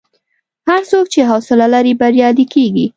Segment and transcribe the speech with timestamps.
[0.69, 2.85] هر څوک چې حوصله لري، بریالی کېږي.